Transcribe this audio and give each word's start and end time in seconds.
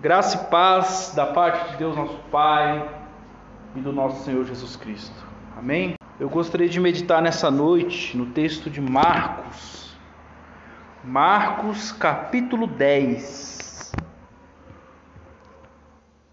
Graça 0.00 0.44
e 0.44 0.48
paz 0.48 1.12
da 1.16 1.26
parte 1.26 1.72
de 1.72 1.78
Deus, 1.78 1.96
nosso 1.96 2.16
Pai, 2.30 2.88
e 3.74 3.80
do 3.80 3.92
nosso 3.92 4.24
Senhor 4.24 4.44
Jesus 4.44 4.76
Cristo. 4.76 5.26
Amém? 5.56 5.94
Eu 6.20 6.28
gostaria 6.28 6.68
de 6.68 6.78
meditar 6.78 7.20
nessa 7.20 7.50
noite 7.50 8.16
no 8.16 8.26
texto 8.26 8.70
de 8.70 8.80
Marcos. 8.80 9.96
Marcos, 11.02 11.90
capítulo 11.90 12.68
10, 12.68 13.90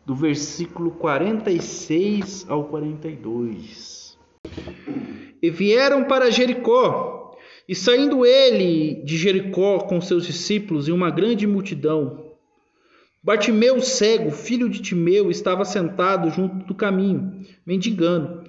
do 0.05 0.13
versículo 0.13 0.91
46 0.91 2.45
ao 2.47 2.65
42. 2.65 4.15
E 5.41 5.49
vieram 5.49 6.03
para 6.03 6.29
Jericó, 6.29 7.35
e 7.67 7.73
saindo 7.73 8.27
ele 8.27 9.01
de 9.03 9.17
Jericó 9.17 9.79
com 9.79 9.99
seus 9.99 10.23
discípulos 10.23 10.87
e 10.87 10.91
uma 10.91 11.09
grande 11.09 11.47
multidão, 11.47 12.24
Bartimeu, 13.25 13.81
cego, 13.81 14.29
filho 14.29 14.69
de 14.69 14.79
Timeu, 14.79 15.31
estava 15.31 15.65
sentado 15.65 16.29
junto 16.29 16.63
do 16.67 16.75
caminho, 16.75 17.43
mendigando. 17.65 18.43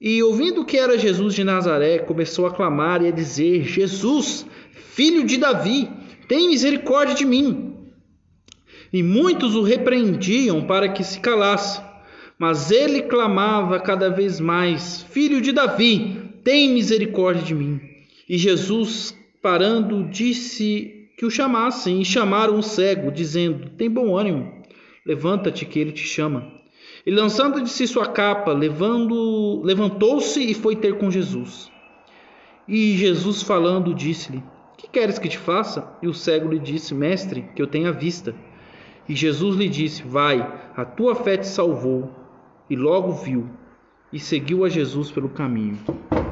E 0.00 0.20
ouvindo 0.20 0.64
que 0.64 0.76
era 0.76 0.98
Jesus 0.98 1.32
de 1.32 1.44
Nazaré, 1.44 2.00
começou 2.00 2.44
a 2.44 2.50
clamar 2.50 3.04
e 3.04 3.06
a 3.06 3.12
dizer: 3.12 3.62
Jesus, 3.62 4.44
filho 4.72 5.24
de 5.24 5.36
Davi, 5.36 5.88
tem 6.26 6.48
misericórdia 6.48 7.14
de 7.14 7.24
mim. 7.24 7.76
E 8.92 9.00
muitos 9.00 9.54
o 9.54 9.62
repreendiam 9.62 10.66
para 10.66 10.88
que 10.88 11.04
se 11.04 11.20
calasse. 11.20 11.80
Mas 12.36 12.72
ele 12.72 13.02
clamava 13.02 13.78
cada 13.78 14.10
vez 14.10 14.40
mais: 14.40 15.06
Filho 15.10 15.40
de 15.40 15.52
Davi, 15.52 16.32
tem 16.42 16.74
misericórdia 16.74 17.44
de 17.44 17.54
mim. 17.54 17.80
E 18.28 18.36
Jesus, 18.38 19.16
parando, 19.40 20.02
disse 20.02 20.93
que 21.16 21.24
o 21.24 21.30
chamassem 21.30 22.00
e 22.00 22.04
chamaram 22.04 22.58
o 22.58 22.62
cego, 22.62 23.10
dizendo: 23.10 23.70
Tem 23.70 23.90
bom 23.90 24.16
ânimo, 24.16 24.62
levanta-te, 25.06 25.64
que 25.64 25.78
ele 25.78 25.92
te 25.92 26.02
chama. 26.02 26.52
E 27.06 27.10
lançando 27.10 27.60
de 27.60 27.68
si 27.68 27.86
sua 27.86 28.06
capa, 28.06 28.52
levando, 28.52 29.60
levantou-se 29.62 30.40
e 30.40 30.54
foi 30.54 30.74
ter 30.74 30.98
com 30.98 31.10
Jesus. 31.10 31.70
E 32.66 32.96
Jesus 32.96 33.42
falando 33.42 33.94
disse-lhe: 33.94 34.42
Que 34.76 34.88
queres 34.88 35.18
que 35.18 35.28
te 35.28 35.38
faça? 35.38 35.96
E 36.02 36.08
o 36.08 36.14
cego 36.14 36.48
lhe 36.48 36.58
disse: 36.58 36.94
Mestre, 36.94 37.44
que 37.54 37.62
eu 37.62 37.66
tenha 37.66 37.92
vista. 37.92 38.34
E 39.08 39.14
Jesus 39.14 39.56
lhe 39.56 39.68
disse: 39.68 40.02
Vai, 40.02 40.40
a 40.76 40.84
tua 40.84 41.14
fé 41.14 41.36
te 41.36 41.46
salvou. 41.46 42.10
E 42.68 42.74
logo 42.74 43.12
viu 43.12 43.46
e 44.10 44.18
seguiu 44.18 44.64
a 44.64 44.68
Jesus 44.70 45.10
pelo 45.10 45.28
caminho. 45.28 45.78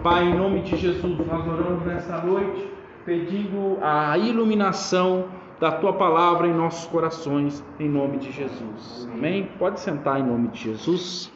Pai, 0.03 0.25
em 0.25 0.35
nome 0.35 0.63
de 0.63 0.77
Jesus, 0.77 1.19
nós 1.19 1.47
oramos 1.47 1.85
nesta 1.85 2.23
noite 2.23 2.72
pedindo 3.05 3.79
a 3.83 4.17
iluminação 4.17 5.29
da 5.61 5.73
tua 5.73 5.93
palavra 5.93 6.47
em 6.47 6.53
nossos 6.53 6.87
corações, 6.87 7.63
em 7.79 7.89
nome 7.89 8.19
de 8.19 8.33
Jesus. 8.33 9.09
Amém? 9.13 9.49
Pode 9.59 9.81
sentar 9.81 10.19
em 10.21 10.25
nome 10.25 10.49
de 10.49 10.61
Jesus. 10.61 11.31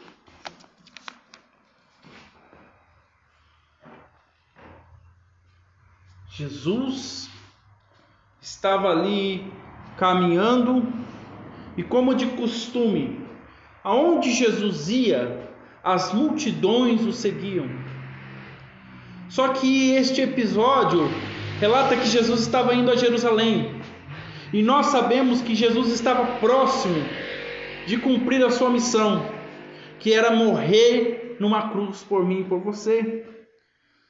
Jesus 6.29 7.29
estava 8.39 8.89
ali 8.89 9.51
caminhando 9.97 10.85
e, 11.75 11.83
como 11.83 12.13
de 12.13 12.27
costume, 12.27 13.25
aonde 13.83 14.31
Jesus 14.31 14.89
ia, 14.89 15.49
as 15.83 16.13
multidões 16.13 17.05
o 17.05 17.11
seguiam. 17.11 17.67
Só 19.29 19.49
que 19.49 19.91
este 19.91 20.21
episódio 20.21 21.09
relata 21.59 21.95
que 21.97 22.07
Jesus 22.07 22.41
estava 22.41 22.73
indo 22.73 22.91
a 22.91 22.95
Jerusalém. 22.95 23.81
E 24.53 24.61
nós 24.61 24.87
sabemos 24.87 25.41
que 25.41 25.55
Jesus 25.55 25.89
estava 25.89 26.37
próximo 26.39 27.03
de 27.85 27.97
cumprir 27.97 28.45
a 28.45 28.49
sua 28.49 28.69
missão, 28.69 29.25
que 29.99 30.13
era 30.13 30.31
morrer 30.31 31.35
numa 31.39 31.69
cruz 31.69 32.03
por 32.03 32.25
mim 32.25 32.41
e 32.41 32.43
por 32.43 32.59
você. 32.59 33.25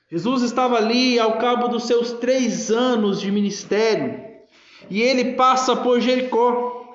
Jesus 0.10 0.42
estava 0.44 0.78
ali 0.78 1.20
ao 1.20 1.38
cabo 1.38 1.68
dos 1.68 1.86
seus 1.86 2.14
três 2.14 2.70
anos 2.72 3.20
de 3.20 3.32
ministério 3.32 4.26
e 4.90 5.02
ele 5.02 5.34
passa 5.34 5.76
por 5.76 6.00
Jericó. 6.00 6.86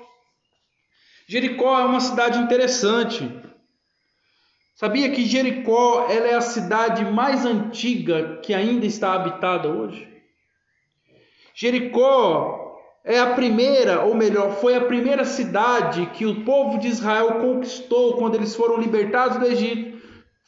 Jericó 1.26 1.80
é 1.80 1.84
uma 1.84 2.00
cidade 2.00 2.38
interessante. 2.38 3.30
Sabia 4.74 5.10
que 5.10 5.24
Jericó 5.24 6.06
ela 6.08 6.26
é 6.26 6.34
a 6.34 6.40
cidade 6.40 7.04
mais 7.04 7.44
antiga 7.44 8.40
que 8.42 8.54
ainda 8.54 8.86
está 8.86 9.12
habitada 9.12 9.68
hoje? 9.68 10.11
Jericó 11.54 12.78
é 13.04 13.18
a 13.18 13.34
primeira, 13.34 14.02
ou 14.02 14.14
melhor, 14.14 14.52
foi 14.56 14.76
a 14.76 14.84
primeira 14.84 15.24
cidade 15.24 16.06
que 16.14 16.24
o 16.24 16.44
povo 16.44 16.78
de 16.78 16.88
Israel 16.88 17.40
conquistou 17.40 18.16
quando 18.16 18.36
eles 18.36 18.54
foram 18.54 18.76
libertados 18.78 19.38
do 19.38 19.46
Egito, 19.46 20.00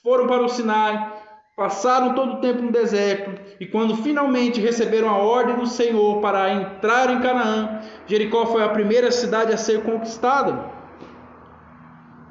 foram 0.02 0.26
para 0.26 0.42
o 0.42 0.48
Sinai, 0.48 1.12
passaram 1.56 2.14
todo 2.14 2.34
o 2.34 2.40
tempo 2.40 2.62
no 2.62 2.72
deserto 2.72 3.40
e 3.60 3.66
quando 3.66 3.96
finalmente 3.96 4.60
receberam 4.60 5.08
a 5.08 5.18
ordem 5.18 5.56
do 5.56 5.66
Senhor 5.66 6.20
para 6.20 6.52
entrar 6.52 7.10
em 7.10 7.20
Canaã, 7.20 7.80
Jericó 8.06 8.46
foi 8.46 8.62
a 8.62 8.68
primeira 8.68 9.10
cidade 9.10 9.52
a 9.52 9.56
ser 9.56 9.82
conquistada. 9.82 10.72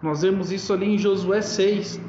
Nós 0.01 0.21
vemos 0.21 0.51
isso 0.51 0.73
ali 0.73 0.95
em 0.95 0.97
Josué 0.97 1.41
6. 1.41 1.99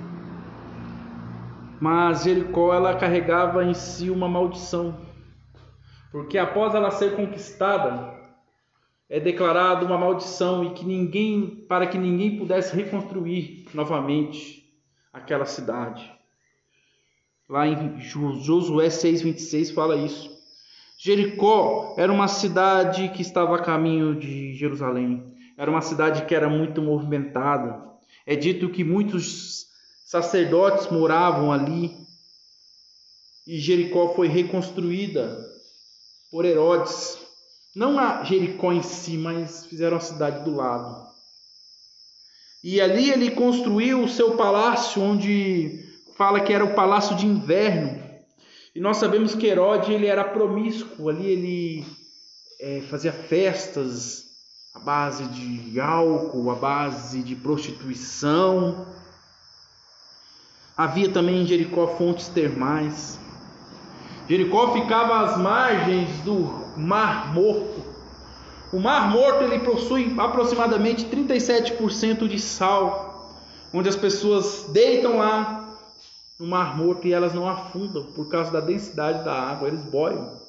Mas 1.81 2.25
Jericó 2.25 2.75
ela 2.75 2.97
carregava 2.97 3.65
em 3.65 3.73
si 3.73 4.11
uma 4.11 4.29
maldição. 4.29 4.97
Porque 6.15 6.39
após 6.39 6.77
ela 6.77 6.93
ser 6.93 7.17
conquistada, 7.17 8.17
é 9.11 9.19
declarada 9.19 9.85
uma 9.85 9.99
maldição 9.99 10.63
e 10.63 10.73
que 10.73 10.87
ninguém, 10.87 11.67
para 11.69 11.89
que 11.89 11.99
ninguém 11.99 12.39
pudesse 12.39 12.73
reconstruir 12.73 13.67
novamente 13.75 14.63
aquela 15.13 15.45
cidade. 15.45 16.09
Lá 17.49 17.67
em 17.67 17.99
Josué 17.99 18.91
6:26 18.91 19.75
fala 19.75 19.97
isso. 19.97 20.31
Jericó 20.97 21.97
era 21.99 22.13
uma 22.13 22.29
cidade 22.29 23.09
que 23.09 23.23
estava 23.23 23.57
a 23.57 23.63
caminho 23.65 24.15
de 24.15 24.55
Jerusalém. 24.55 25.35
Era 25.59 25.69
uma 25.69 25.81
cidade 25.81 26.27
que 26.27 26.35
era 26.37 26.49
muito 26.49 26.81
movimentada. 26.81 27.83
É 28.25 28.37
dito 28.37 28.71
que 28.71 28.85
muitos 28.85 29.67
sacerdotes 30.05 30.89
moravam 30.93 31.51
ali. 31.51 31.91
E 33.45 33.59
Jericó 33.59 34.15
foi 34.15 34.29
reconstruída 34.29 35.53
por 36.35 36.45
Herodes, 36.45 37.17
não 37.77 37.97
a 37.97 38.25
Jericó 38.25 38.73
em 38.73 38.83
si, 38.83 39.17
mas 39.17 39.67
fizeram 39.67 39.99
a 39.99 40.01
cidade 40.01 40.43
do 40.43 40.53
lado. 40.53 41.07
E 42.65 42.81
ali 42.81 43.09
ele 43.09 43.31
construiu 43.31 44.03
o 44.03 44.09
seu 44.09 44.37
palácio, 44.37 45.01
onde 45.01 45.85
fala 46.17 46.41
que 46.41 46.53
era 46.53 46.65
o 46.65 46.75
palácio 46.75 47.15
de 47.15 47.25
inverno. 47.25 48.03
E 48.75 48.81
nós 48.81 48.97
sabemos 48.97 49.37
que 49.37 49.47
Herodes 49.47 49.91
ele 49.91 50.09
era 50.09 50.25
promíscuo, 50.25 51.09
ali 51.09 51.25
ele 51.25 51.87
é, 52.59 52.81
fazia 52.91 53.13
festas 53.13 54.25
à 54.75 54.81
base 54.81 55.27
de 55.27 55.79
álcool, 55.79 56.51
à 56.51 56.57
base 56.57 57.23
de 57.23 57.37
prostituição. 57.37 58.89
Havia 60.77 61.09
também 61.11 61.43
em 61.43 61.47
Jericó 61.47 61.87
fontes 61.97 62.27
termais. 62.27 63.21
Jericó 64.29 64.73
ficava 64.73 65.21
às 65.21 65.39
margens 65.39 66.09
do 66.21 66.65
Mar 66.77 67.35
Morto. 67.35 67.85
O 68.73 68.81
Mar 68.81 69.11
Morto 69.11 69.45
ele 69.45 69.59
possui 69.61 70.15
aproximadamente 70.19 71.05
37% 71.05 72.27
de 72.27 72.39
sal, 72.41 73.39
onde 73.73 73.89
as 73.89 73.97
pessoas 73.97 74.65
deitam 74.71 75.19
lá 75.19 75.79
no 76.41 76.47
Mar 76.47 76.77
Morto 76.77 77.07
e 77.07 77.13
elas 77.13 77.35
não 77.35 77.49
afundam 77.49 78.05
por 78.13 78.29
causa 78.29 78.51
da 78.51 78.61
densidade 78.61 79.25
da 79.25 79.35
água, 79.35 79.69
eles 79.69 79.85
boiam 79.85 80.43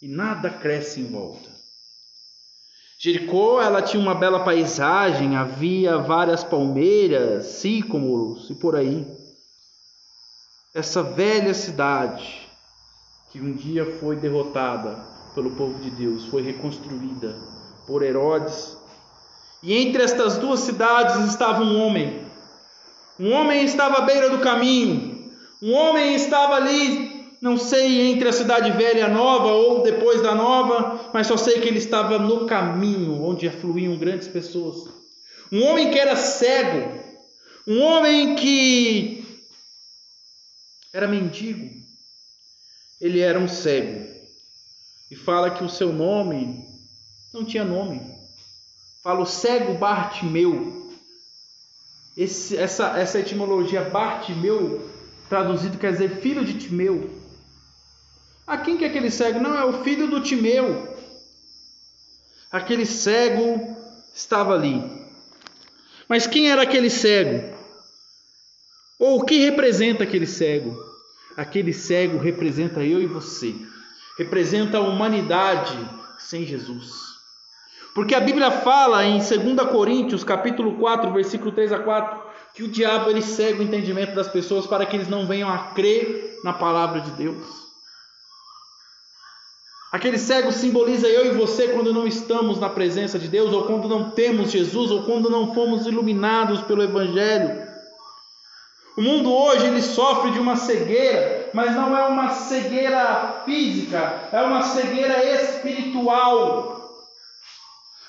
e 0.00 0.06
nada 0.06 0.48
cresce 0.48 1.00
em 1.00 1.06
volta. 1.06 1.50
Jericó, 3.00 3.60
ela 3.60 3.82
tinha 3.82 4.02
uma 4.02 4.14
bela 4.14 4.44
paisagem, 4.44 5.36
havia 5.36 5.98
várias 5.98 6.42
palmeiras, 6.42 7.46
sícomoros 7.46 8.48
e 8.50 8.54
por 8.54 8.74
aí. 8.74 9.06
Essa 10.74 11.02
velha 11.02 11.54
cidade 11.54 12.47
que 13.30 13.40
um 13.40 13.52
dia 13.52 13.84
foi 14.00 14.16
derrotada 14.16 14.96
pelo 15.34 15.50
povo 15.52 15.78
de 15.80 15.90
Deus, 15.90 16.24
foi 16.26 16.42
reconstruída 16.42 17.36
por 17.86 18.02
Herodes. 18.02 18.76
E 19.62 19.74
entre 19.74 20.02
estas 20.02 20.38
duas 20.38 20.60
cidades 20.60 21.28
estava 21.28 21.62
um 21.62 21.80
homem. 21.80 22.24
Um 23.18 23.32
homem 23.32 23.64
estava 23.64 23.98
à 23.98 24.00
beira 24.02 24.30
do 24.30 24.38
caminho. 24.38 25.30
Um 25.60 25.74
homem 25.74 26.14
estava 26.14 26.54
ali, 26.54 27.32
não 27.40 27.58
sei 27.58 28.12
entre 28.12 28.28
a 28.28 28.32
cidade 28.32 28.70
velha 28.72 28.98
e 28.98 29.02
a 29.02 29.08
nova 29.08 29.48
ou 29.48 29.82
depois 29.82 30.22
da 30.22 30.34
nova, 30.34 31.10
mas 31.12 31.26
só 31.26 31.36
sei 31.36 31.60
que 31.60 31.68
ele 31.68 31.78
estava 31.78 32.18
no 32.18 32.46
caminho 32.46 33.22
onde 33.22 33.48
afluíam 33.48 33.96
grandes 33.96 34.28
pessoas. 34.28 34.88
Um 35.50 35.64
homem 35.64 35.90
que 35.90 35.98
era 35.98 36.14
cego, 36.14 37.00
um 37.66 37.80
homem 37.82 38.36
que 38.36 39.24
era 40.92 41.08
mendigo, 41.08 41.87
ele 43.00 43.20
era 43.20 43.38
um 43.38 43.48
cego. 43.48 44.06
E 45.10 45.16
fala 45.16 45.50
que 45.50 45.64
o 45.64 45.68
seu 45.68 45.92
nome 45.92 46.64
não 47.32 47.44
tinha 47.44 47.64
nome. 47.64 48.00
Fala 49.02 49.20
o 49.20 49.26
cego 49.26 49.74
Bartimeu. 49.74 50.92
Esse, 52.16 52.56
essa, 52.56 52.98
essa 52.98 53.20
etimologia 53.20 53.82
Bartimeu, 53.82 54.90
traduzido 55.28 55.78
quer 55.78 55.92
dizer 55.92 56.20
filho 56.20 56.44
de 56.44 56.58
Timeu. 56.58 57.10
A 58.46 58.58
quem 58.58 58.76
que 58.76 58.84
é 58.84 58.88
aquele 58.88 59.10
cego? 59.10 59.38
Não, 59.40 59.56
é 59.56 59.64
o 59.64 59.84
filho 59.84 60.10
do 60.10 60.20
Timeu. 60.20 60.96
Aquele 62.50 62.84
cego 62.84 63.76
estava 64.14 64.54
ali. 64.54 64.82
Mas 66.08 66.26
quem 66.26 66.50
era 66.50 66.62
aquele 66.62 66.90
cego? 66.90 67.56
Ou 68.98 69.20
o 69.20 69.24
que 69.24 69.38
representa 69.38 70.02
aquele 70.02 70.26
cego? 70.26 70.87
Aquele 71.38 71.72
cego 71.72 72.18
representa 72.18 72.82
eu 72.82 73.00
e 73.00 73.06
você. 73.06 73.54
Representa 74.18 74.78
a 74.78 74.80
humanidade 74.80 75.78
sem 76.18 76.44
Jesus. 76.44 76.90
Porque 77.94 78.12
a 78.12 78.20
Bíblia 78.20 78.50
fala 78.50 79.04
em 79.04 79.18
2 79.18 79.30
Coríntios, 79.70 80.24
capítulo 80.24 80.76
4, 80.78 81.12
versículo 81.12 81.52
3 81.52 81.72
a 81.74 81.78
4, 81.78 82.22
que 82.54 82.64
o 82.64 82.68
diabo 82.68 83.08
ele 83.08 83.22
cega 83.22 83.60
o 83.60 83.62
entendimento 83.62 84.16
das 84.16 84.26
pessoas 84.26 84.66
para 84.66 84.84
que 84.84 84.96
eles 84.96 85.06
não 85.06 85.28
venham 85.28 85.48
a 85.48 85.58
crer 85.74 86.40
na 86.42 86.52
palavra 86.52 87.02
de 87.02 87.12
Deus. 87.12 87.46
Aquele 89.92 90.18
cego 90.18 90.50
simboliza 90.50 91.06
eu 91.06 91.24
e 91.24 91.36
você 91.36 91.68
quando 91.68 91.94
não 91.94 92.04
estamos 92.04 92.58
na 92.58 92.68
presença 92.68 93.16
de 93.16 93.28
Deus, 93.28 93.52
ou 93.52 93.62
quando 93.62 93.88
não 93.88 94.10
temos 94.10 94.50
Jesus, 94.50 94.90
ou 94.90 95.04
quando 95.04 95.30
não 95.30 95.54
fomos 95.54 95.86
iluminados 95.86 96.62
pelo 96.62 96.82
Evangelho. 96.82 97.67
O 98.98 99.00
mundo 99.00 99.32
hoje 99.32 99.64
ele 99.64 99.80
sofre 99.80 100.32
de 100.32 100.40
uma 100.40 100.56
cegueira, 100.56 101.50
mas 101.54 101.72
não 101.72 101.96
é 101.96 102.04
uma 102.08 102.30
cegueira 102.30 103.42
física, 103.44 104.28
é 104.32 104.42
uma 104.42 104.60
cegueira 104.62 105.24
espiritual 105.40 106.76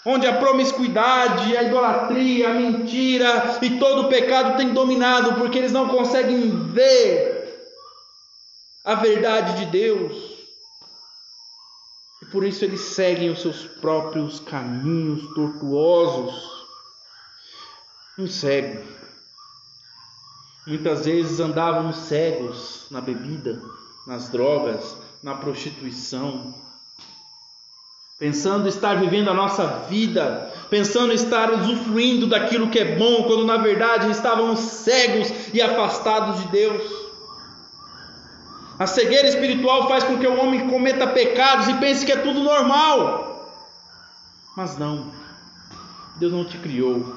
onde 0.03 0.25
a 0.25 0.35
promiscuidade, 0.39 1.55
a 1.55 1.61
idolatria, 1.61 2.49
a 2.49 2.53
mentira 2.55 3.59
e 3.61 3.77
todo 3.77 4.01
o 4.01 4.09
pecado 4.09 4.57
tem 4.57 4.73
dominado, 4.73 5.35
porque 5.35 5.59
eles 5.59 5.71
não 5.71 5.89
conseguem 5.89 6.49
ver 6.71 7.69
a 8.83 8.95
verdade 8.95 9.63
de 9.63 9.65
Deus. 9.67 10.39
E 12.23 12.25
por 12.31 12.43
isso 12.43 12.65
eles 12.65 12.81
seguem 12.81 13.29
os 13.29 13.43
seus 13.43 13.63
próprios 13.63 14.39
caminhos 14.39 15.31
tortuosos. 15.35 16.65
Um 18.17 18.25
cego. 18.25 18.97
Muitas 20.69 21.03
vezes 21.03 21.39
andávamos 21.39 21.95
cegos 21.95 22.85
na 22.91 23.01
bebida, 23.01 23.59
nas 24.05 24.29
drogas, 24.29 24.95
na 25.23 25.33
prostituição, 25.33 26.53
pensando 28.19 28.69
estar 28.69 28.99
vivendo 28.99 29.31
a 29.31 29.33
nossa 29.33 29.65
vida, 29.89 30.53
pensando 30.69 31.11
estar 31.11 31.51
usufruindo 31.51 32.27
daquilo 32.27 32.69
que 32.69 32.77
é 32.77 32.95
bom, 32.95 33.23
quando 33.23 33.45
na 33.45 33.57
verdade 33.57 34.11
estávamos 34.11 34.59
cegos 34.59 35.33
e 35.51 35.59
afastados 35.59 36.39
de 36.43 36.49
Deus. 36.49 36.83
A 38.77 38.85
cegueira 38.85 39.27
espiritual 39.27 39.87
faz 39.87 40.03
com 40.03 40.19
que 40.19 40.27
o 40.27 40.39
homem 40.39 40.69
cometa 40.69 41.07
pecados 41.07 41.67
e 41.67 41.73
pense 41.79 42.05
que 42.05 42.11
é 42.11 42.17
tudo 42.17 42.43
normal. 42.43 43.59
Mas 44.55 44.77
não, 44.77 45.11
Deus 46.17 46.31
não 46.31 46.45
te 46.45 46.59
criou 46.59 47.11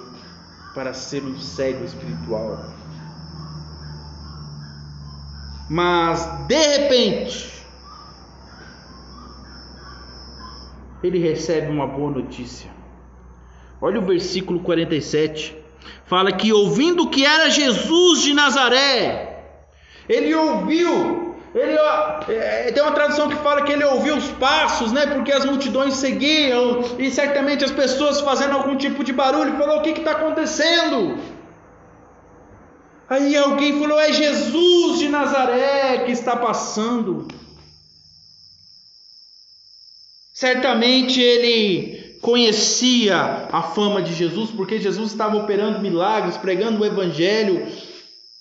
para 0.73 0.95
ser 0.95 1.23
um 1.23 1.39
cego 1.39 1.85
espiritual. 1.85 2.81
Mas 5.69 6.25
de 6.47 6.56
repente, 6.56 7.53
ele 11.03 11.19
recebe 11.19 11.69
uma 11.69 11.87
boa 11.87 12.11
notícia. 12.11 12.70
Olha 13.81 13.99
o 13.99 14.05
versículo 14.05 14.61
47. 14.61 15.56
Fala 16.06 16.31
que 16.31 16.53
ouvindo 16.53 17.09
que 17.09 17.25
era 17.25 17.50
Jesus 17.50 18.23
de 18.23 18.32
Nazaré, 18.32 19.44
ele 20.09 20.35
ouviu. 20.35 21.32
Ele 21.55 21.76
é, 22.29 22.73
tem 22.73 22.82
uma 22.82 22.93
tradução 22.93 23.29
que 23.29 23.37
fala 23.37 23.62
que 23.62 23.73
ele 23.73 23.85
ouviu 23.85 24.17
os 24.17 24.29
passos, 24.32 24.91
né? 24.91 25.06
Porque 25.06 25.31
as 25.31 25.44
multidões 25.44 25.94
seguiam 25.94 26.82
e 26.99 27.11
certamente 27.11 27.62
as 27.62 27.70
pessoas 27.70 28.20
fazendo 28.20 28.55
algum 28.55 28.75
tipo 28.76 29.05
de 29.05 29.12
barulho. 29.12 29.58
Falou: 29.58 29.79
o 29.79 29.82
que 29.82 29.91
está 29.91 30.12
acontecendo? 30.12 31.19
Aí 33.12 33.37
alguém 33.37 33.79
falou: 33.79 34.00
é 34.00 34.11
Jesus 34.11 34.99
de 34.99 35.06
Nazaré 35.06 35.99
que 36.06 36.12
está 36.12 36.35
passando. 36.35 37.29
Certamente 40.32 41.20
ele 41.20 42.17
conhecia 42.23 43.49
a 43.53 43.61
fama 43.61 44.00
de 44.00 44.14
Jesus, 44.14 44.50
porque 44.50 44.81
Jesus 44.81 45.11
estava 45.11 45.37
operando 45.37 45.81
milagres, 45.81 46.38
pregando 46.38 46.81
o 46.81 46.87
Evangelho, 46.87 47.67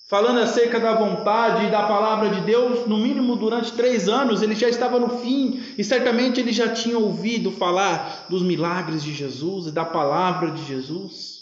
falando 0.07 0.39
acerca 0.39 0.79
da 0.79 0.93
vontade 0.93 1.65
e 1.65 1.69
da 1.69 1.83
palavra 1.83 2.29
de 2.29 2.39
Deus, 2.39 2.87
no 2.87 2.97
mínimo 2.97 3.35
durante 3.35 3.73
três 3.73 4.07
anos, 4.07 4.41
ele 4.41 4.55
já 4.55 4.69
estava 4.69 4.97
no 4.97 5.19
fim, 5.19 5.61
e 5.77 5.83
certamente 5.83 6.39
ele 6.39 6.53
já 6.53 6.69
tinha 6.69 6.97
ouvido 6.97 7.51
falar 7.51 8.25
dos 8.29 8.41
milagres 8.41 9.03
de 9.03 9.13
Jesus 9.13 9.67
e 9.67 9.71
da 9.71 9.83
palavra 9.83 10.49
de 10.49 10.65
Jesus. 10.65 11.40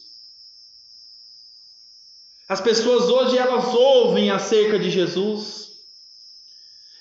As 2.50 2.60
pessoas 2.60 3.06
hoje 3.06 3.38
elas 3.38 3.76
ouvem 3.76 4.32
acerca 4.32 4.80
de 4.80 4.90
Jesus, 4.90 5.70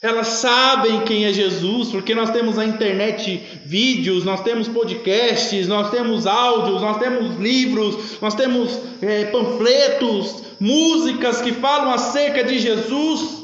elas 0.03 0.27
sabem 0.27 1.03
quem 1.07 1.25
é 1.25 1.33
Jesus, 1.33 1.91
porque 1.91 2.15
nós 2.15 2.31
temos 2.31 2.57
na 2.57 2.67
internet 2.67 3.39
vídeos, 3.65 4.25
nós 4.25 4.43
temos 4.43 4.69
podcasts, 4.69 5.67
nós 5.67 5.91
temos 5.91 6.27
áudios, 6.27 6.83
nós 6.83 6.99
temos 6.99 7.37
livros, 7.37 8.21
nós 8.21 8.35
temos 8.35 8.79
é, 9.01 9.25
panfletos, 9.25 10.43
músicas 10.61 11.41
que 11.41 11.53
falam 11.55 11.91
acerca 11.93 12.45
de 12.45 12.59
Jesus, 12.59 13.43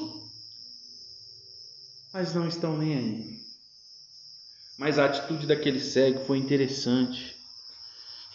mas 2.13 2.35
não 2.35 2.47
estão 2.47 2.77
nem 2.77 2.99
aí. 2.99 3.35
Mas 4.77 4.99
a 4.99 5.07
atitude 5.07 5.47
daquele 5.47 5.81
cego 5.81 6.21
foi 6.27 6.37
interessante. 6.37 7.35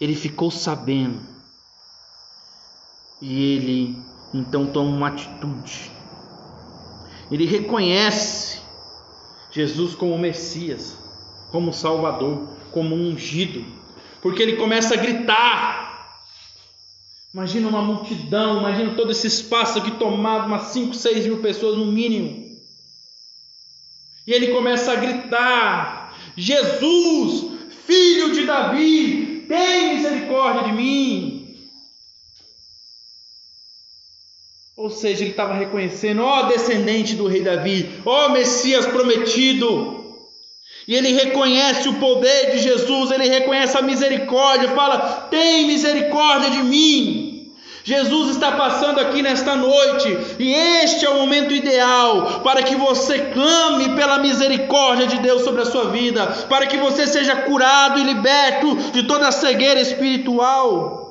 Ele 0.00 0.16
ficou 0.16 0.50
sabendo 0.50 1.39
e 3.20 3.54
ele 3.54 3.96
então 4.32 4.66
toma 4.66 4.90
uma 4.90 5.08
atitude 5.08 5.90
ele 7.30 7.46
reconhece 7.46 8.58
Jesus 9.52 9.94
como 9.94 10.18
Messias, 10.18 10.96
como 11.50 11.72
Salvador, 11.72 12.48
como 12.72 12.94
ungido, 12.94 13.64
porque 14.20 14.42
ele 14.42 14.56
começa 14.56 14.94
a 14.94 14.96
gritar. 14.96 16.20
Imagina 17.32 17.68
uma 17.68 17.82
multidão, 17.82 18.58
imagina 18.58 18.94
todo 18.94 19.12
esse 19.12 19.28
espaço 19.28 19.78
aqui 19.78 19.92
tomado, 19.92 20.46
umas 20.46 20.64
5, 20.68 20.92
6 20.94 21.26
mil 21.26 21.38
pessoas 21.38 21.78
no 21.78 21.86
mínimo. 21.86 22.50
E 24.26 24.32
ele 24.32 24.48
começa 24.48 24.92
a 24.92 24.96
gritar: 24.96 26.16
Jesus, 26.36 27.44
filho 27.86 28.32
de 28.32 28.44
Davi, 28.44 29.44
tem 29.46 29.94
misericórdia 29.94 30.64
de 30.64 30.72
mim. 30.72 31.29
Ou 34.80 34.88
seja, 34.88 35.20
ele 35.20 35.32
estava 35.32 35.52
reconhecendo, 35.52 36.24
ó 36.24 36.44
descendente 36.44 37.14
do 37.14 37.26
rei 37.26 37.42
Davi, 37.42 38.00
ó 38.06 38.30
Messias 38.30 38.86
prometido. 38.86 40.16
E 40.88 40.94
ele 40.94 41.12
reconhece 41.12 41.86
o 41.86 41.96
poder 41.96 42.52
de 42.52 42.60
Jesus, 42.60 43.10
ele 43.10 43.28
reconhece 43.28 43.76
a 43.76 43.82
misericórdia, 43.82 44.70
fala: 44.70 45.28
tem 45.30 45.66
misericórdia 45.66 46.48
de 46.48 46.62
mim. 46.62 47.52
Jesus 47.84 48.30
está 48.30 48.52
passando 48.52 49.00
aqui 49.00 49.20
nesta 49.20 49.54
noite, 49.54 50.16
e 50.38 50.50
este 50.54 51.04
é 51.04 51.10
o 51.10 51.16
momento 51.16 51.52
ideal 51.52 52.40
para 52.42 52.62
que 52.62 52.74
você 52.74 53.18
clame 53.34 53.94
pela 53.94 54.16
misericórdia 54.16 55.06
de 55.06 55.18
Deus 55.18 55.42
sobre 55.42 55.60
a 55.60 55.66
sua 55.66 55.90
vida, 55.90 56.26
para 56.48 56.66
que 56.66 56.78
você 56.78 57.06
seja 57.06 57.36
curado 57.36 57.98
e 57.98 58.04
liberto 58.04 58.76
de 58.92 59.02
toda 59.02 59.28
a 59.28 59.32
cegueira 59.32 59.78
espiritual. 59.78 61.09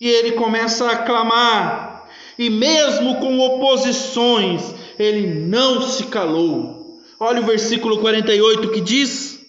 E 0.00 0.08
ele 0.08 0.32
começa 0.32 0.88
a 0.90 0.98
clamar, 0.98 2.08
e 2.38 2.48
mesmo 2.48 3.16
com 3.16 3.38
oposições, 3.40 4.62
ele 4.98 5.26
não 5.26 5.82
se 5.82 6.04
calou. 6.04 7.00
Olha 7.18 7.40
o 7.40 7.46
versículo 7.46 7.98
48 7.98 8.70
que 8.70 8.80
diz: 8.80 9.40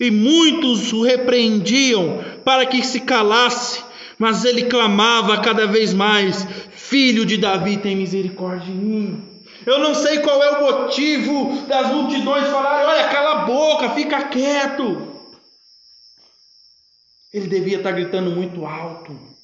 E 0.00 0.10
muitos 0.10 0.92
o 0.94 1.02
repreendiam 1.02 2.24
para 2.42 2.64
que 2.64 2.82
se 2.82 3.00
calasse, 3.00 3.82
mas 4.18 4.46
ele 4.46 4.64
clamava 4.64 5.42
cada 5.42 5.66
vez 5.66 5.92
mais: 5.92 6.46
Filho 6.70 7.26
de 7.26 7.36
Davi, 7.36 7.76
tem 7.76 7.94
misericórdia 7.94 8.72
de 8.72 8.78
mim. 8.78 9.22
Eu 9.66 9.80
não 9.80 9.94
sei 9.94 10.20
qual 10.20 10.42
é 10.42 10.50
o 10.52 10.60
motivo 10.62 11.66
das 11.66 11.88
multidões 11.88 12.46
falarem: 12.46 12.86
Olha, 12.86 13.08
cala 13.08 13.42
a 13.42 13.44
boca, 13.44 13.90
fica 13.90 14.24
quieto. 14.28 15.12
Ele 17.34 17.48
devia 17.48 17.76
estar 17.76 17.92
gritando 17.92 18.30
muito 18.30 18.64
alto. 18.64 19.36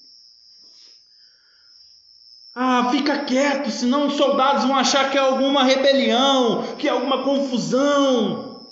Ah, 2.55 2.91
fica 2.91 3.25
quieto, 3.25 3.71
senão 3.71 4.09
os 4.09 4.15
soldados 4.15 4.65
vão 4.65 4.77
achar 4.77 5.11
que 5.11 5.17
é 5.17 5.21
alguma 5.21 5.65
rebelião, 5.65 6.77
que 6.77 6.87
é 6.87 6.91
alguma 6.91 7.25
confusão. 7.25 8.67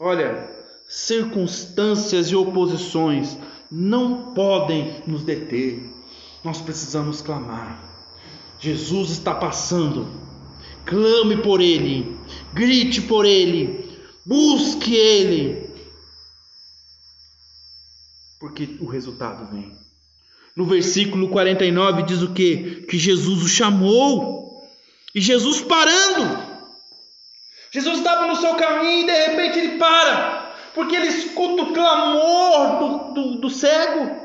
Olha, 0.00 0.50
circunstâncias 0.88 2.26
e 2.28 2.36
oposições 2.36 3.38
não 3.70 4.34
podem 4.34 5.02
nos 5.06 5.22
deter. 5.22 5.80
Nós 6.42 6.60
precisamos 6.60 7.22
clamar. 7.22 7.82
Jesus 8.58 9.10
está 9.10 9.34
passando. 9.34 10.06
Clame 10.84 11.42
por 11.42 11.60
Ele, 11.60 12.16
grite 12.52 13.02
por 13.02 13.24
Ele, 13.24 13.98
busque 14.24 14.94
Ele, 14.94 15.68
porque 18.38 18.76
o 18.80 18.86
resultado 18.86 19.50
vem. 19.52 19.76
No 20.56 20.64
versículo 20.64 21.28
49 21.28 22.04
diz 22.04 22.22
o 22.22 22.32
que? 22.32 22.86
Que 22.88 22.98
Jesus 22.98 23.42
o 23.42 23.48
chamou. 23.48 24.62
E 25.14 25.20
Jesus 25.20 25.60
parando. 25.60 26.56
Jesus 27.70 27.98
estava 27.98 28.26
no 28.26 28.36
seu 28.36 28.54
caminho 28.54 29.02
e 29.02 29.06
de 29.06 29.12
repente 29.12 29.58
ele 29.58 29.76
para, 29.76 30.54
porque 30.74 30.96
ele 30.96 31.08
escuta 31.08 31.62
o 31.62 31.72
clamor 31.74 32.78
do, 32.78 33.14
do, 33.14 33.40
do 33.40 33.50
cego. 33.50 34.24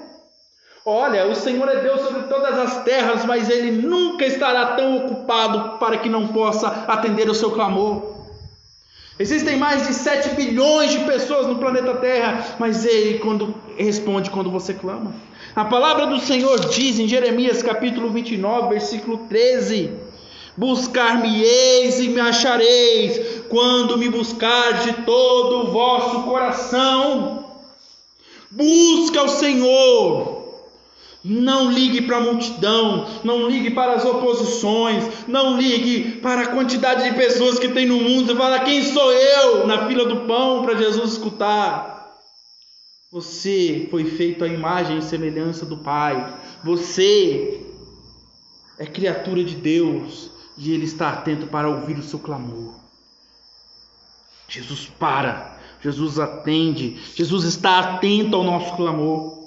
Olha, 0.86 1.28
o 1.28 1.36
Senhor 1.36 1.68
é 1.68 1.82
Deus 1.82 2.02
sobre 2.02 2.24
todas 2.24 2.58
as 2.58 2.84
terras, 2.84 3.26
mas 3.26 3.50
ele 3.50 3.72
nunca 3.72 4.26
estará 4.26 4.68
tão 4.76 4.98
ocupado 4.98 5.78
para 5.80 5.98
que 5.98 6.08
não 6.08 6.30
possa 6.30 6.68
atender 6.88 7.30
o 7.30 7.36
seu 7.36 7.52
clamor. 7.52 8.21
Existem 9.20 9.58
mais 9.58 9.88
de 9.88 9.94
7 9.94 10.36
bilhões 10.36 10.92
de 10.92 11.00
pessoas 11.00 11.46
no 11.46 11.58
planeta 11.58 11.96
Terra, 11.96 12.56
mas 12.58 12.86
ele 12.86 13.20
quando 13.20 13.54
responde 13.78 14.30
quando 14.30 14.50
você 14.50 14.74
clama. 14.74 15.14
A 15.56 15.66
palavra 15.66 16.08
do 16.08 16.20
Senhor 16.20 16.60
diz 16.70 16.98
em 16.98 17.08
Jeremias 17.08 17.62
capítulo 17.62 18.10
29, 18.10 18.70
versículo 18.70 19.18
13: 19.30 19.92
Buscar-me-eis 20.56 22.00
e 22.00 22.10
me 22.10 22.20
achareis, 22.20 23.44
quando 23.50 23.98
me 23.98 24.10
buscar 24.10 24.82
de 24.82 24.94
todo 25.04 25.68
o 25.68 25.72
vosso 25.72 26.24
coração. 26.24 27.46
Busca 28.50 29.24
o 29.24 29.30
Senhor. 29.30 30.41
Não 31.24 31.72
ligue 31.72 32.02
para 32.02 32.18
a 32.18 32.22
multidão, 32.22 33.08
não 33.24 33.48
ligue 33.48 33.70
para 33.72 33.94
as 33.94 34.04
oposições, 34.04 35.28
não 35.28 35.56
ligue 35.56 36.14
para 36.20 36.42
a 36.42 36.48
quantidade 36.48 37.04
de 37.04 37.16
pessoas 37.16 37.60
que 37.60 37.70
tem 37.70 37.86
no 37.86 37.98
mundo. 37.98 38.28
Você 38.28 38.36
fala: 38.36 38.60
quem 38.62 38.84
sou 38.84 39.12
eu 39.12 39.68
na 39.68 39.88
fila 39.88 40.06
do 40.06 40.22
pão 40.22 40.64
para 40.64 40.76
Jesus 40.76 41.14
escutar? 41.14 42.02
Você 43.12 43.88
foi 43.92 44.06
feito 44.06 44.44
à 44.44 44.48
imagem 44.48 44.98
e 44.98 45.02
semelhança 45.02 45.66
do 45.66 45.78
Pai. 45.78 46.34
Você 46.64 47.62
é 48.80 48.86
criatura 48.86 49.44
de 49.44 49.56
Deus 49.56 50.32
e 50.58 50.74
Ele 50.74 50.86
está 50.86 51.10
atento 51.10 51.46
para 51.48 51.70
ouvir 51.70 52.00
o 52.00 52.04
seu 52.04 52.18
clamor. 52.18 52.74
Jesus 54.48 54.92
para, 54.98 55.60
Jesus 55.82 56.20
atende, 56.20 57.00
Jesus 57.16 57.44
está 57.44 57.80
atento 57.80 58.36
ao 58.36 58.44
nosso 58.44 58.76
clamor. 58.76 59.41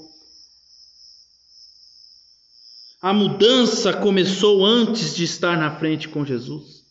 A 3.04 3.12
mudança 3.12 3.92
começou 3.92 4.64
antes 4.64 5.14
de 5.14 5.24
estar 5.24 5.58
na 5.58 5.70
frente 5.70 6.08
com 6.08 6.24
Jesus. 6.24 6.84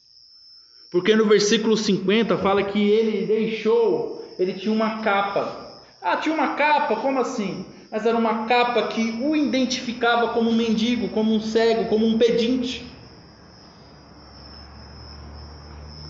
Porque 0.92 1.16
no 1.16 1.26
versículo 1.26 1.76
50 1.76 2.38
fala 2.38 2.62
que 2.62 2.80
ele 2.80 3.26
deixou, 3.26 4.24
ele 4.38 4.54
tinha 4.54 4.72
uma 4.72 5.02
capa 5.02 5.64
ah, 6.04 6.18
tinha 6.18 6.36
uma 6.36 6.56
capa, 6.56 6.98
como 6.98 7.22
assim? 7.22 7.66
Mas 7.90 8.06
era 8.06 8.18
uma 8.18 8.46
capa 8.46 8.88
que 8.88 9.22
o 9.22 9.36
identificava 9.38 10.34
como 10.34 10.50
um 10.50 10.56
mendigo, 10.56 11.08
como 11.10 11.34
um 11.34 11.40
cego, 11.40 11.86
como 11.86 12.06
um 12.06 12.18
pedinte. 12.18 12.86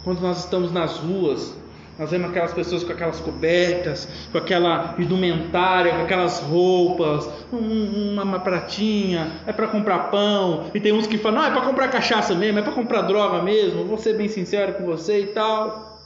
Quando 0.03 0.21
nós 0.21 0.39
estamos 0.39 0.71
nas 0.71 0.97
ruas, 0.97 1.55
nós 1.97 2.09
vemos 2.09 2.31
aquelas 2.31 2.53
pessoas 2.53 2.83
com 2.83 2.91
aquelas 2.91 3.19
cobertas, 3.19 4.07
com 4.31 4.37
aquela 4.37 4.95
indumentária, 4.97 5.93
com 5.95 6.01
aquelas 6.01 6.39
roupas, 6.39 7.29
um, 7.51 8.13
uma, 8.13 8.23
uma, 8.23 8.39
pratinha, 8.39 9.31
é 9.45 9.53
para 9.53 9.67
comprar 9.67 10.09
pão. 10.09 10.71
E 10.73 10.79
tem 10.79 10.91
uns 10.91 11.05
que 11.05 11.19
falam, 11.19 11.41
não, 11.41 11.47
é 11.47 11.51
para 11.51 11.61
comprar 11.61 11.89
cachaça 11.89 12.33
mesmo, 12.33 12.59
é 12.59 12.61
para 12.63 12.71
comprar 12.71 13.03
droga 13.03 13.43
mesmo, 13.43 13.85
vou 13.85 13.97
ser 13.97 14.17
bem 14.17 14.27
sincero 14.27 14.73
com 14.73 14.85
você 14.85 15.19
e 15.19 15.27
tal. 15.27 15.99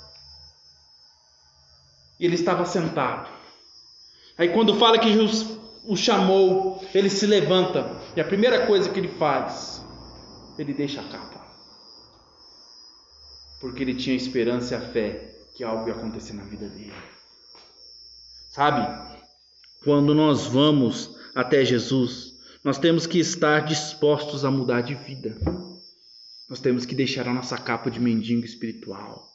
E 2.19 2.25
ele 2.25 2.35
estava 2.35 2.65
sentado. 2.65 3.29
Aí 4.37 4.49
quando 4.49 4.75
fala 4.75 4.99
que 4.99 5.11
Jesus 5.11 5.57
o 5.85 5.95
chamou, 5.95 6.83
ele 6.93 7.09
se 7.09 7.25
levanta 7.25 7.89
e 8.13 8.19
a 8.19 8.25
primeira 8.25 8.65
coisa 8.65 8.89
que 8.89 8.99
ele 8.99 9.07
faz, 9.07 9.81
ele 10.59 10.73
deixa 10.73 10.99
a 10.99 11.03
capa. 11.05 11.47
Porque 13.61 13.83
ele 13.83 13.95
tinha 13.95 14.15
esperança 14.15 14.75
e 14.75 14.77
a 14.77 14.81
fé 14.81 15.36
que 15.57 15.63
algo 15.63 15.87
ia 15.87 15.95
acontecer 15.95 16.33
na 16.33 16.43
vida 16.43 16.69
dele. 16.69 16.93
Sabe? 18.49 18.85
Quando 19.83 20.13
nós 20.13 20.45
vamos 20.45 21.17
até 21.33 21.65
Jesus, 21.65 22.35
nós 22.63 22.77
temos 22.77 23.07
que 23.07 23.17
estar 23.17 23.65
dispostos 23.65 24.45
a 24.45 24.51
mudar 24.51 24.81
de 24.81 24.93
vida. 24.93 25.35
Nós 26.47 26.59
temos 26.59 26.85
que 26.85 26.93
deixar 26.93 27.27
a 27.27 27.33
nossa 27.33 27.57
capa 27.57 27.89
de 27.89 27.99
mendigo 27.99 28.45
espiritual 28.45 29.27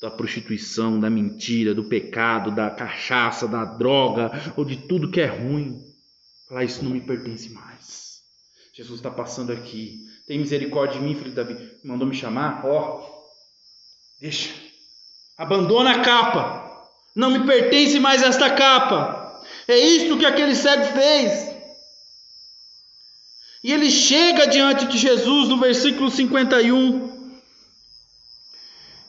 da 0.00 0.10
prostituição, 0.10 0.98
da 0.98 1.08
mentira, 1.08 1.74
do 1.74 1.84
pecado, 1.84 2.50
da 2.50 2.70
cachaça, 2.70 3.46
da 3.46 3.64
droga 3.64 4.30
ou 4.56 4.64
de 4.64 4.76
tudo 4.76 5.10
que 5.10 5.20
é 5.20 5.26
ruim. 5.26 5.82
Falar 6.48 6.64
isso 6.64 6.82
não 6.82 6.90
me 6.90 7.00
pertence 7.00 7.50
mais. 7.50 8.22
Jesus 8.74 8.98
está 8.98 9.10
passando 9.10 9.52
aqui. 9.52 10.00
Tem 10.26 10.38
misericórdia 10.38 10.98
de 10.98 11.06
mim, 11.06 11.14
filho 11.14 11.30
de 11.30 11.36
Davi. 11.36 11.70
Mandou 11.84 12.06
me 12.06 12.14
chamar? 12.14 12.66
Ó, 12.66 13.00
oh, 13.00 14.20
deixa. 14.20 14.63
Abandona 15.36 15.92
a 15.92 16.00
capa. 16.00 16.88
Não 17.14 17.30
me 17.30 17.46
pertence 17.46 17.98
mais 17.98 18.22
esta 18.22 18.50
capa. 18.50 19.42
É 19.66 19.78
isto 19.78 20.18
que 20.18 20.26
aquele 20.26 20.54
cego 20.54 20.84
fez. 20.86 21.54
E 23.62 23.72
ele 23.72 23.90
chega 23.90 24.46
diante 24.46 24.86
de 24.86 24.98
Jesus 24.98 25.48
no 25.48 25.58
versículo 25.58 26.10
51. 26.10 27.14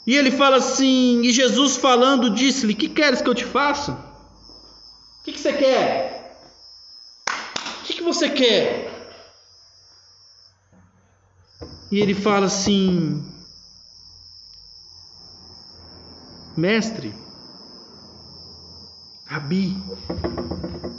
E 0.08 0.15
ele 0.15 0.32
fala 0.32 0.58
assim, 0.58 1.22
e 1.24 1.32
Jesus 1.32 1.77
falando 1.77 2.29
disse-lhe: 2.29 2.74
Que 2.74 2.88
queres 2.88 3.22
que 3.22 3.29
eu 3.29 3.36
te 3.36 3.44
faça? 3.44 3.91
O 3.91 5.24
que, 5.25 5.34
que 5.34 5.39
você 5.39 5.53
quer? 5.53 6.39
O 7.27 7.84
que, 7.86 7.94
que 7.96 8.03
você 8.03 8.29
quer? 8.29 8.96
E 11.91 12.00
ele 12.00 12.13
fala 12.13 12.46
assim: 12.46 13.25
Mestre, 16.57 17.13
Rabi. 19.25 19.75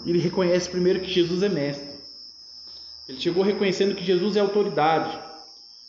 Ele 0.05 0.19
reconhece 0.19 0.69
primeiro 0.69 1.01
que 1.01 1.11
Jesus 1.11 1.43
é 1.43 1.49
mestre. 1.49 1.97
Ele 3.09 3.21
chegou 3.21 3.43
reconhecendo 3.43 3.95
que 3.95 4.05
Jesus 4.05 4.37
é 4.37 4.41
autoridade 4.41 5.19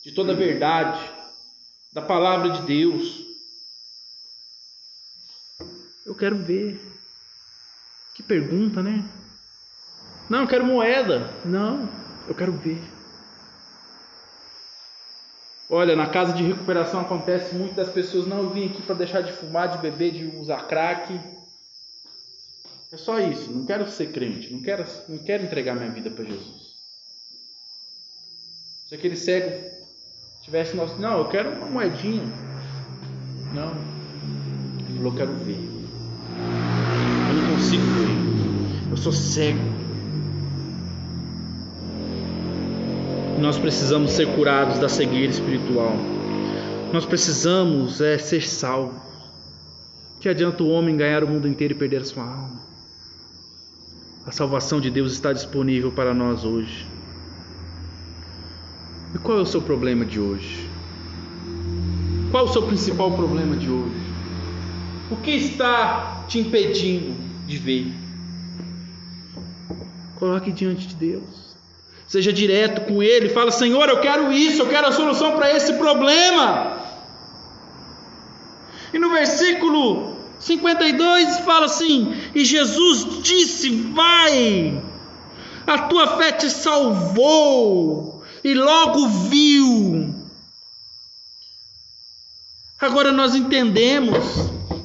de 0.02 0.12
toda 0.12 0.32
a 0.32 0.36
verdade 0.36 0.98
da 1.92 2.00
palavra 2.00 2.50
de 2.50 2.62
Deus. 2.62 3.24
Eu 6.06 6.14
quero 6.14 6.36
ver. 6.38 6.80
Que 8.14 8.22
pergunta, 8.22 8.82
né? 8.82 9.04
Não, 10.30 10.42
eu 10.42 10.48
quero 10.48 10.64
moeda. 10.64 11.30
Não, 11.44 11.88
eu 12.26 12.34
quero 12.34 12.52
ver. 12.52 12.97
Olha, 15.70 15.94
na 15.94 16.08
casa 16.08 16.32
de 16.32 16.42
recuperação 16.42 17.00
acontece 17.00 17.54
muito 17.54 17.74
das 17.74 17.90
pessoas, 17.90 18.26
não, 18.26 18.38
eu 18.38 18.50
vim 18.50 18.66
aqui 18.66 18.80
para 18.80 18.94
deixar 18.94 19.20
de 19.20 19.32
fumar, 19.32 19.68
de 19.68 19.78
beber, 19.78 20.12
de 20.12 20.36
usar 20.36 20.66
crack. 20.66 21.20
É 22.90 22.96
só 22.96 23.20
isso, 23.20 23.52
não 23.52 23.66
quero 23.66 23.86
ser 23.90 24.12
crente, 24.12 24.50
não 24.50 24.62
quero, 24.62 24.84
não 25.08 25.18
quero 25.18 25.44
entregar 25.44 25.74
minha 25.74 25.90
vida 25.90 26.10
para 26.10 26.24
Jesus. 26.24 26.68
Se 28.86 28.94
aquele 28.94 29.16
cego 29.16 29.78
tivesse 30.48 30.74
nosso. 30.74 30.98
Não, 30.98 31.18
eu 31.18 31.28
quero 31.28 31.50
uma 31.50 31.66
moedinha. 31.66 32.22
Não. 33.52 33.70
Ele 34.78 34.96
falou, 34.96 35.12
eu 35.12 35.18
quero 35.18 35.32
ver. 35.44 35.58
Eu 37.28 37.34
não 37.34 37.54
consigo 37.54 37.82
ver. 37.82 38.90
Eu 38.90 38.96
sou 38.96 39.12
cego. 39.12 39.77
Nós 43.40 43.56
precisamos 43.56 44.10
ser 44.12 44.26
curados 44.34 44.78
da 44.78 44.88
cegueira 44.88 45.30
espiritual. 45.30 45.92
Nós 46.92 47.06
precisamos 47.06 48.00
é, 48.00 48.18
ser 48.18 48.42
salvos. 48.42 49.00
Que 50.20 50.28
adianta 50.28 50.64
o 50.64 50.68
homem 50.68 50.96
ganhar 50.96 51.22
o 51.22 51.28
mundo 51.28 51.46
inteiro 51.46 51.74
e 51.74 51.76
perder 51.76 52.02
a 52.02 52.04
sua 52.04 52.24
alma? 52.24 52.60
A 54.26 54.32
salvação 54.32 54.80
de 54.80 54.90
Deus 54.90 55.12
está 55.12 55.32
disponível 55.32 55.92
para 55.92 56.12
nós 56.12 56.44
hoje. 56.44 56.84
E 59.14 59.18
qual 59.18 59.38
é 59.38 59.42
o 59.42 59.46
seu 59.46 59.62
problema 59.62 60.04
de 60.04 60.18
hoje? 60.18 60.68
Qual 62.30 62.44
é 62.44 62.48
o 62.50 62.52
seu 62.52 62.62
principal 62.62 63.12
problema 63.12 63.56
de 63.56 63.70
hoje? 63.70 64.12
O 65.10 65.16
que 65.16 65.30
está 65.30 66.24
te 66.28 66.40
impedindo 66.40 67.14
de 67.46 67.56
ver? 67.56 67.92
Coloque 70.16 70.50
diante 70.50 70.88
de 70.88 70.94
Deus. 70.96 71.47
Seja 72.08 72.32
direto 72.32 72.80
com 72.86 73.02
Ele. 73.02 73.28
Fala, 73.28 73.52
Senhor, 73.52 73.86
eu 73.88 74.00
quero 74.00 74.32
isso, 74.32 74.62
eu 74.62 74.66
quero 74.66 74.88
a 74.88 74.92
solução 74.92 75.36
para 75.36 75.54
esse 75.54 75.74
problema. 75.74 76.78
E 78.92 78.98
no 78.98 79.10
versículo 79.10 80.16
52 80.38 81.40
fala 81.40 81.66
assim: 81.66 82.16
E 82.34 82.46
Jesus 82.46 83.22
disse: 83.22 83.68
Vai, 83.92 84.82
a 85.66 85.78
tua 85.80 86.16
fé 86.16 86.32
te 86.32 86.48
salvou, 86.48 88.22
e 88.42 88.54
logo 88.54 89.06
viu. 89.08 90.14
Agora 92.80 93.12
nós 93.12 93.34
entendemos 93.34 94.16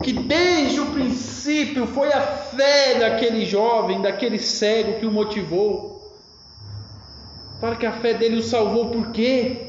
que 0.04 0.12
desde 0.12 0.82
o 0.82 0.88
princípio 0.88 1.88
foi 1.88 2.12
a 2.12 2.22
fé 2.22 2.96
daquele 3.00 3.46
jovem, 3.46 4.02
daquele 4.02 4.40
cego 4.40 5.00
que 5.00 5.06
o 5.06 5.12
motivou. 5.12 5.93
Para 7.64 7.78
que 7.78 7.86
a 7.86 7.94
fé 7.94 8.14
dele 8.14 8.36
o 8.36 8.44
salvou, 8.44 8.90
por 8.90 9.12
quê? 9.14 9.68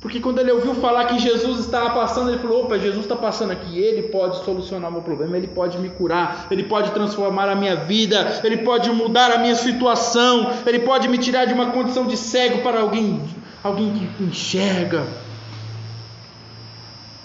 Porque 0.00 0.18
quando 0.18 0.40
ele 0.40 0.50
ouviu 0.50 0.74
falar 0.74 1.04
que 1.04 1.20
Jesus 1.20 1.60
estava 1.60 1.90
passando, 1.90 2.30
ele 2.30 2.40
falou: 2.40 2.64
opa, 2.64 2.76
Jesus 2.80 3.02
está 3.04 3.14
passando 3.14 3.52
aqui, 3.52 3.78
ele 3.78 4.08
pode 4.08 4.44
solucionar 4.44 4.90
o 4.90 4.92
meu 4.92 5.02
problema, 5.02 5.36
ele 5.36 5.46
pode 5.46 5.78
me 5.78 5.88
curar, 5.88 6.48
ele 6.50 6.64
pode 6.64 6.90
transformar 6.90 7.48
a 7.48 7.54
minha 7.54 7.76
vida, 7.76 8.40
ele 8.42 8.56
pode 8.56 8.90
mudar 8.90 9.30
a 9.30 9.38
minha 9.38 9.54
situação, 9.54 10.52
ele 10.66 10.80
pode 10.80 11.06
me 11.06 11.16
tirar 11.16 11.44
de 11.44 11.54
uma 11.54 11.70
condição 11.70 12.08
de 12.08 12.16
cego 12.16 12.60
para 12.62 12.80
alguém, 12.80 13.22
alguém 13.62 13.92
que 13.92 14.24
enxerga. 14.24 15.06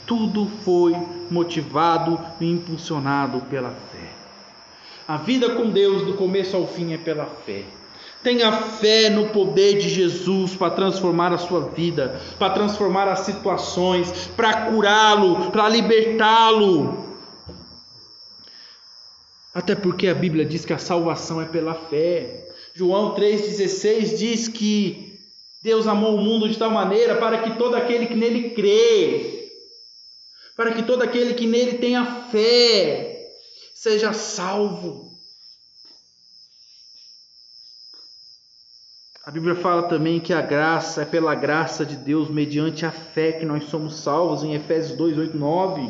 Tudo 0.06 0.46
foi 0.64 0.96
motivado 1.28 2.20
e 2.40 2.46
impulsionado 2.46 3.42
pela 3.50 3.72
fé. 3.92 4.12
A 5.08 5.18
vida 5.18 5.56
com 5.56 5.72
Deus, 5.72 6.04
do 6.04 6.14
começo 6.14 6.56
ao 6.56 6.68
fim, 6.68 6.94
é 6.94 7.00
pela 7.00 7.26
fé. 7.26 7.64
Tenha 8.24 8.52
fé 8.52 9.10
no 9.10 9.30
poder 9.30 9.80
de 9.80 9.90
Jesus 9.90 10.56
para 10.56 10.70
transformar 10.72 11.34
a 11.34 11.40
sua 11.40 11.70
vida, 11.70 12.22
para 12.38 12.54
transformar 12.54 13.08
as 13.08 13.22
situações, 13.22 14.12
para 14.36 14.72
curá-lo, 14.72 15.52
para 15.52 15.68
libertá-lo. 15.68 17.12
Até 19.54 19.76
porque 19.76 20.08
a 20.08 20.14
Bíblia 20.14 20.46
diz 20.46 20.64
que 20.64 20.74
a 20.74 20.78
salvação 20.78 21.42
é 21.42 21.46
pela 21.46 21.74
fé. 21.74 22.48
João 22.74 23.16
3,16 23.16 24.18
diz 24.18 24.48
que 24.48 25.20
Deus 25.62 25.88
amou 25.88 26.16
o 26.16 26.22
mundo 26.22 26.48
de 26.48 26.58
tal 26.58 26.72
maneira 26.72 27.16
para 27.16 27.40
que 27.40 27.58
todo 27.58 27.76
aquele 27.76 28.08
que 28.08 28.16
nele 28.16 28.52
crê, 28.52 29.50
para 30.56 30.72
que 30.72 30.84
todo 30.84 31.02
aquele 31.02 31.34
que 31.34 31.46
nele 31.46 31.78
tenha 31.78 32.06
fé, 32.32 33.30
seja 33.74 34.14
salvo. 34.14 35.11
A 39.24 39.30
Bíblia 39.30 39.54
fala 39.54 39.84
também 39.84 40.20
que 40.20 40.34
a 40.34 40.42
graça 40.42 41.04
é 41.04 41.06
pela 41.06 41.36
graça 41.36 41.86
de 41.86 41.96
Deus, 41.96 42.28
mediante 42.28 42.88
a 42.88 42.92
fé 42.92 43.32
que 43.32 43.46
nós 43.46 43.66
somos 43.66 43.98
salvos, 43.98 44.42
em 44.42 44.56
Efésios 44.56 44.98
2, 44.98 45.16
8, 45.16 45.38
9. 45.38 45.88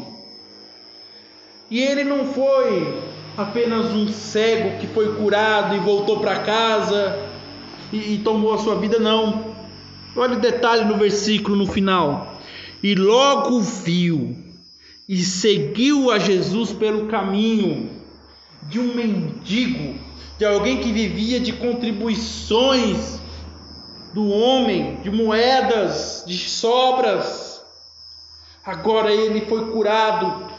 E 1.70 1.80
ele 1.80 2.04
não 2.04 2.26
foi 2.26 3.02
apenas 3.38 3.86
um 3.94 4.10
cego 4.10 4.78
que 4.80 4.88
foi 4.88 5.16
curado 5.16 5.74
e 5.74 5.80
voltou 5.80 6.20
para 6.20 6.40
casa 6.40 7.18
e, 7.94 8.16
e 8.16 8.18
tomou 8.22 8.54
a 8.54 8.58
sua 8.58 8.76
vida, 8.76 9.00
não. 9.00 9.56
Olha 10.14 10.36
o 10.36 10.42
detalhe 10.42 10.84
no 10.84 10.98
versículo 10.98 11.56
no 11.56 11.68
final. 11.68 12.38
E 12.84 12.96
logo 12.96 13.62
viu 13.62 14.36
e 15.08 15.16
seguiu 15.20 16.12
a 16.12 16.20
Jesus 16.20 16.74
pelo 16.74 17.08
caminho 17.08 17.92
de 18.64 18.78
um 18.78 18.94
mendigo, 18.94 19.96
de 20.38 20.44
alguém 20.44 20.82
que 20.82 20.92
vivia 20.92 21.40
de 21.40 21.54
contribuições 21.54 23.21
do 24.14 24.30
homem, 24.30 24.98
de 25.02 25.10
moedas, 25.10 26.24
de 26.26 26.38
sobras. 26.38 27.62
Agora 28.66 29.12
ele 29.12 29.42
foi 29.42 29.72
curado 29.72 30.52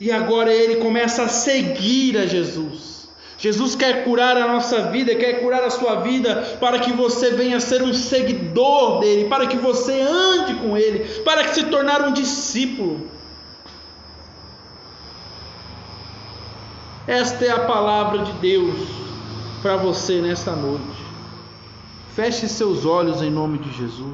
e 0.00 0.12
agora 0.12 0.52
ele 0.52 0.76
começa 0.76 1.24
a 1.24 1.28
seguir 1.28 2.18
a 2.18 2.26
Jesus. 2.26 3.08
Jesus 3.38 3.74
quer 3.74 4.04
curar 4.04 4.36
a 4.36 4.48
nossa 4.48 4.90
vida, 4.90 5.14
quer 5.14 5.40
curar 5.40 5.62
a 5.62 5.70
sua 5.70 5.96
vida, 5.96 6.56
para 6.58 6.78
que 6.78 6.92
você 6.92 7.30
venha 7.30 7.60
ser 7.60 7.82
um 7.82 7.92
seguidor 7.92 9.00
dele, 9.00 9.28
para 9.28 9.46
que 9.46 9.58
você 9.58 10.00
ande 10.00 10.54
com 10.54 10.76
ele, 10.76 11.00
para 11.22 11.44
que 11.44 11.54
se 11.54 11.64
tornar 11.64 12.02
um 12.02 12.12
discípulo. 12.12 13.10
Esta 17.06 17.44
é 17.44 17.50
a 17.50 17.60
palavra 17.60 18.24
de 18.24 18.32
Deus 18.32 18.88
para 19.62 19.76
você 19.76 20.20
nesta 20.20 20.52
noite. 20.52 20.95
Feche 22.16 22.48
seus 22.48 22.86
olhos 22.86 23.20
em 23.20 23.30
nome 23.30 23.58
de 23.58 23.70
Jesus. 23.70 24.00